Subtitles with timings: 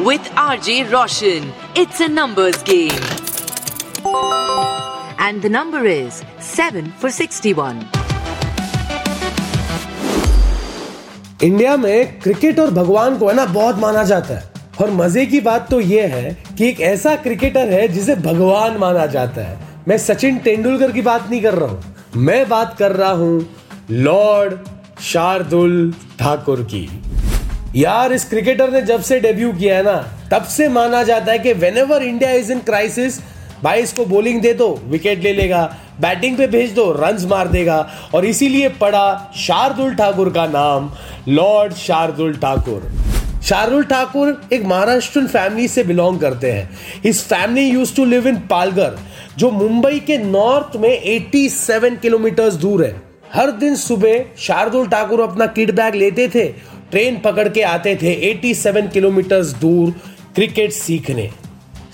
[0.00, 3.04] with R J Roshan it's a numbers game
[5.20, 6.14] and the number is
[6.46, 7.80] seven for sixty one
[11.42, 15.40] India में cricket और भगवान को है ना बहुत माना जाता है। और मज़े की
[15.40, 19.98] बात तो ये है कि एक ऐसा क्रिकेटर है जिसे भगवान माना जाता है। मैं
[19.98, 23.56] सचिन तेंदुलकर की बात नहीं कर रहा हूँ। मैं बात कर रहा हूँ
[23.90, 24.52] लॉर्ड
[25.02, 26.88] शार्दुल ठाकुर की।
[27.76, 29.96] यार, इस क्रिकेटर ने जब से डेब्यू किया है ना,
[30.32, 33.20] तब से माना जाता है कि when India is in crisis
[33.64, 37.90] भाई इसको बॉलिंग दे दो विकेट ले लेगा बैटिंग पे भेज दो रन्स मार देगा।
[38.14, 40.90] और इसीलिए पड़ा शार्दुल ठाकुर का नाम
[41.28, 42.90] लॉर्ड शार्दुल ठाकुर।
[43.42, 46.70] शार्दुल ठाकुर एक महाराष्ट्र फैमिली से बिलोंग करते हैं।
[47.04, 48.98] इस family use to live in Palghar
[49.38, 55.46] जो मुंबई के नॉर्थ में 87 किलोमीटर दूर है। हर दिन सुबह शार्दुल ठाकुर अपना
[55.48, 56.44] किट बैग लेते थे,
[56.90, 59.90] ट्रेन पकड़ के आते थे 87 किलोमीटर दूर
[60.34, 61.28] क्रिकेट सीखने।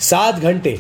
[0.01, 0.79] सात घंटे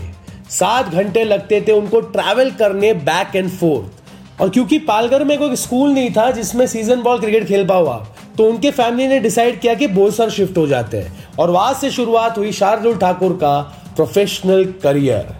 [0.50, 5.56] सात घंटे लगते थे उनको ट्रैवल करने बैक एंड फोर्थ और क्योंकि पालघर में कोई
[5.56, 9.60] स्कूल नहीं था जिसमें सीज़न बॉल क्रिकेट खेल पाओ आप तो उनके फैमिली ने डिसाइड
[9.60, 13.60] किया कि बोलसर शिफ्ट हो जाते हैं। और वहाँ से शुरुआत हुई शार्दुल ठाकुर का
[13.96, 15.34] professional career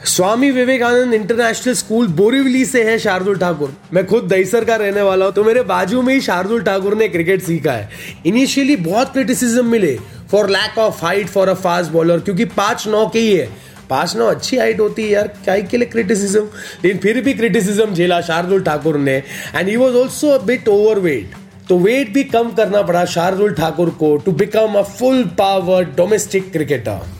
[0.00, 5.24] Swami Vivekanand international school Borivali से है शार्दुल ठाकुर। मैं खुद दहीसर का रहने वाला
[5.24, 7.88] हूँ तो मेरे बाजू में ही शार्दुल ठाकुर ने क्रिकेट सीखा है।
[8.26, 9.94] इनिशियली बहुत क्रिटिसिज्म मिले
[10.30, 13.48] for lack of height for a fast bowler क्योंकि पाँच नौ के ही है।
[13.90, 16.44] पाँच नौ अच्छी हाइट होती है यार, क्या के लिए क्रिटिसिज्म
[16.84, 19.16] लेकिन फिर भी क्रिटिसिज्म झेला शार्दुल ठाकुर ने
[19.54, 21.34] and he was also bit over weight
[21.68, 26.52] तो वेट भी कम करना पड़ा शार्दुल ठाकुर को to become a full power domestic
[26.52, 27.19] cricketer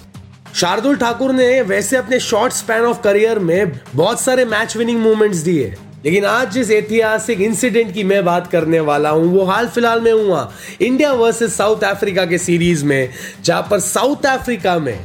[0.55, 5.39] Shardul Thakur ने वैसे अपने शॉर्ट स्पैन ऑफ़ करियर में बहुत सारे मैच विनिंग मूवमेंट्स
[5.39, 5.75] दिए।
[6.05, 10.13] लेकिन आज जिस ऐतिहासिक इंसिडेंट की मैं बात करने वाला हूँ, वो हाल फ़िलहाल में
[10.13, 13.09] हुआ। इंडिया वर्सेस साउथ अफ्रीका के सीरीज़ में,
[13.45, 14.99] जहाँ पर साउथ अफ्रीका में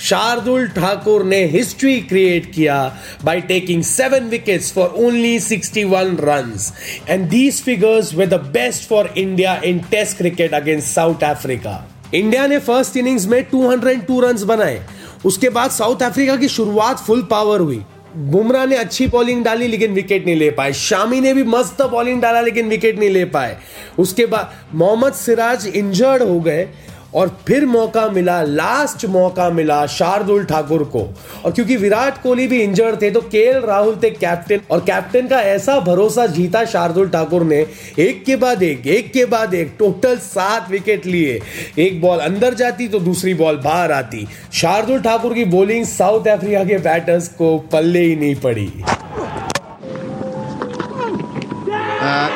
[0.00, 2.76] शार्दुल ठाकुर ने हिस्ट्री क्रिएट किया
[3.24, 6.72] by taking seven wickets for only 61 runs
[7.08, 12.46] and these figures were the best for India in test cricket against South Africa India
[12.46, 14.86] ने first innings में 202 run बनाए।
[15.24, 17.84] उसके बाद साउथ अफ्रीका की शुरुआत फुल पावर हुई।
[18.16, 22.22] बुमराह ने अच्छी बॉलिंग डाली, लेकिन विकेट नहीं ले पाए। शामी ने भी मस्त बॉलिंग
[22.22, 23.58] डाला, लेकिन विकेट नहीं ले पाए।
[23.98, 26.68] उसके बाद मोहम्मद सिराज इंजर्ड हो गए।
[27.14, 31.02] और फिर मौका मिला लास्ट मौका मिला शार्दुल ठाकुर को।
[31.44, 35.40] और क्योंकि विराट कोहली भी इंजर्ड थे तो के राहुल थे कैप्टन और कैप्टन का
[35.42, 37.66] ऐसा भरोसा जीता शार्दुल ठाकुर ने,
[37.98, 41.40] एक के बाद एक एक के बाद एक टोटल सात विकेट लिए।
[41.78, 46.64] एक बॉल अंदर जाती तो दूसरी बॉल बाहर आती। शार्दुल ठाकुर की बॉलिंग साउथ अफ्रीका
[46.64, 48.70] के बैटर्स को पल्ले ही नहीं पड़ी।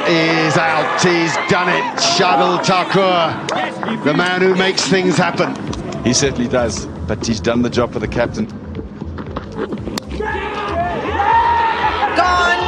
[0.09, 1.01] Is out.
[1.03, 1.99] He's done it.
[1.99, 5.55] Shadul Thakur, the man who makes things happen.
[6.05, 8.47] He certainly does, but he's done the job for the captain.
[12.17, 12.61] gone.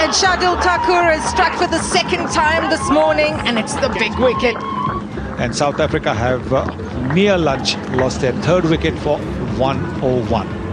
[0.00, 4.16] And Shadil Thakur has struck for the second time this morning, and it's the big
[4.18, 4.56] wicket.
[5.40, 6.64] and South Africa have uh,
[7.12, 9.18] near lunch lost their third wicket for
[9.58, 10.63] 101.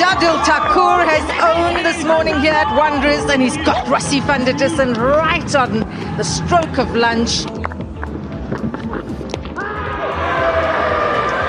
[0.00, 4.54] Shadil Thakur has owned this morning here at Wanderers, and he's got Rassi van der
[4.54, 5.80] Dussen right on
[6.16, 7.44] the stroke of lunch.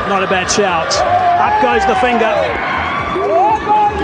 [0.10, 0.94] Not a bad shout.
[1.40, 2.28] Up goes the finger.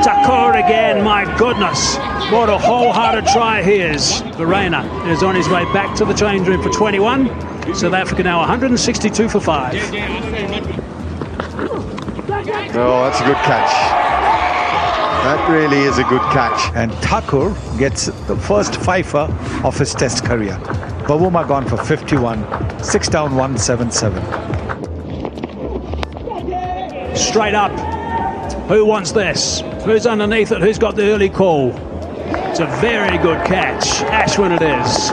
[0.02, 1.98] Takur again, my goodness.
[2.31, 4.22] What a wholehearted try he is.
[4.38, 7.27] Verena is on his way back to the change room for 21.
[7.75, 9.75] South Africa now 162 for 5.
[12.80, 14.17] Oh, that's a good catch.
[15.27, 16.74] That really is a good catch.
[16.74, 19.27] And Thakur gets the first fifer
[19.65, 20.57] of his test career.
[21.03, 24.24] Bavuma gone for 51, 6 down 177.
[27.13, 27.74] Straight up.
[28.69, 29.59] Who wants this?
[29.83, 30.62] Who's underneath it?
[30.62, 31.74] Who's got the early call?
[32.47, 33.83] It's a very good catch.
[34.09, 35.09] Ashwin it is.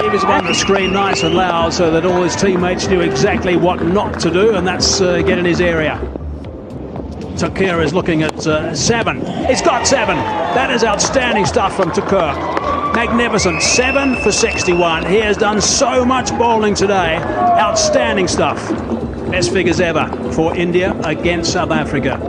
[0.00, 3.56] He was one that screamed nice and loud so that all his teammates knew exactly
[3.56, 6.17] what not to do, and that's uh, get in his area.
[7.37, 9.25] Takir is looking at uh, seven.
[9.47, 10.17] He's got seven.
[10.55, 12.33] That is outstanding stuff from Takir.
[12.95, 13.61] Magnificent.
[13.61, 15.05] Seven for 61.
[15.05, 17.17] He has done so much bowling today.
[17.17, 18.59] Outstanding stuff.
[19.31, 22.19] Best figures ever for India against South Africa.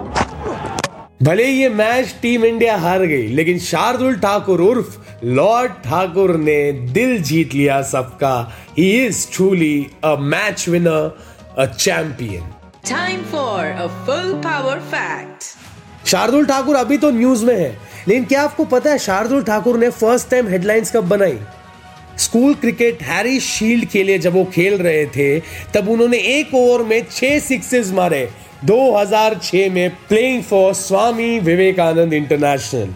[1.23, 6.57] भले ये match team India हार गई लेकिन शार्दुल ठाकुर उर्फ Lord Thakur ने
[6.97, 8.35] दिल जीत लिया सबका
[8.79, 11.17] he is truly a match winner
[11.59, 12.43] a champion
[12.84, 15.46] Time for a full power fact.
[16.06, 17.70] Shardul Thakur अभी तो न्यूज़ में है,
[18.08, 21.38] लेकिन क्या आपको पता है शार्दुल ठाकुर ने फ़र्स्ट टाइम हेडलाइंस कब बनाई?
[22.18, 25.40] स्कूल क्रिकेट हैरी शील्ड के लिए जब वो खेल रहे थे,
[25.74, 28.28] तब उन्होंने एक ओवर में छह सिक्सेस मारे
[28.66, 32.94] 2006 में playing for Swami Vivekanand international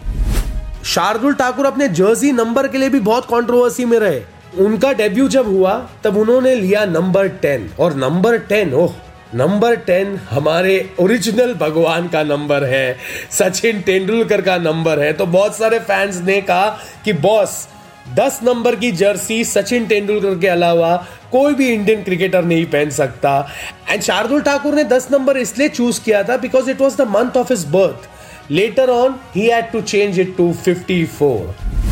[0.84, 4.20] Shardul Thakur अपने जर्सी नंबर के लिए भी बहुत कंट्रोवर्सी में रहे।
[4.64, 8.92] उनका डेब्यू जब हुआ, तब उन्होंने लिया नंबर टेन और number ten oh
[9.34, 12.96] number ten हमारे ओरिजिनल भगवान का नंबर है,
[13.30, 16.68] सचिन तेंदुलकर का नंबर है। तो बहुत सारे फैंस ने कहा
[17.04, 17.66] कि, बॉस,
[18.14, 20.96] दस नंबर की जर्सी सचिन तेंदुलकर के अलावा
[21.32, 23.48] कोई भी इंडियन क्रिकेटर नहीं पहन सकता।
[23.90, 27.36] एंड शार्दुल ठाकुर ने दस नंबर इसलिए चूज़ किया था because it was the month
[27.36, 28.08] of his birth
[28.50, 31.83] later on he had to change it to 54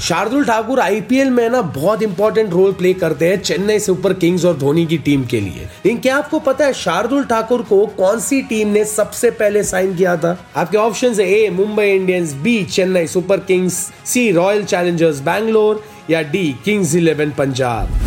[0.00, 4.56] Shardul Thakur IPL में ना बहुत इंपॉर्टेंट रोल प्ले करते हैं चेन्नई सुपर किंग्स और
[4.56, 8.40] धोनी की टीम के लिए। लेकिन क्या आपको पता है शार्दुल ठाकुर को कौन सी
[8.42, 10.36] टीम ने सबसे पहले साइन किया था?
[10.56, 13.74] आपके ऑप्शन है A Mumbai Indians B Chennai super kings
[14.04, 18.00] C royal challengers Bangalore या डी किंग्स इलेवन पंजाब।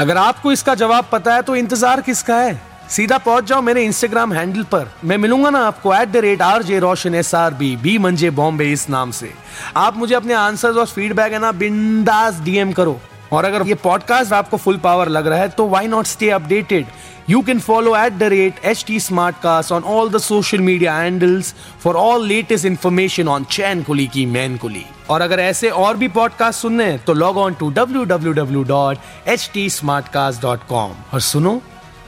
[0.00, 2.60] अगर आपको इसका जवाब पता है तो इंतज़ार किसका है?
[2.90, 6.62] सीधा पहुँच जाओ मेरे इंस्टाग्राम हैंडल पर। मैं मिलूँगा ना आपको at the rate R
[6.62, 9.32] J Roshan S R B B मंजे बॉम्बे इस नाम से।
[9.76, 13.00] आप मुझे अपने आंसर्स और फीडबैक है ना बिंदास डीएम करो।
[13.32, 16.86] और अगर ये पॉडकास्ट आपको फुल पावर लग रहा है तो why not stay updated
[17.28, 21.48] You can follow at the rate HT Smartcast on all the social media handles
[21.84, 26.08] for all latest information on Chain Kuli Ki Main Kuli और अगर ऐसे और भी
[26.18, 30.42] पॉडकास्ट सुनने हैं तो log on to W W W dot H T smart cast
[30.42, 31.60] dot com और सुनो